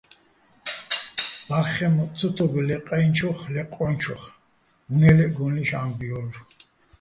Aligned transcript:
ბა́ხხეჼ 1.47 1.87
მოტტ 1.95 2.13
ცო 2.17 2.27
თო́უგო̆ 2.35 2.63
ლე 2.67 2.75
ყაჲნჩოხე́ 2.87 3.51
ლე 3.53 3.61
ყო́ნუჩოხ, 3.73 4.23
უ̂ნე 4.93 5.11
ლე́ჸ 5.17 5.31
გო́ლლიშ 5.35 5.71
ა́მბუჲ 5.79 6.07
ჲო́ლო̆. 6.11 6.39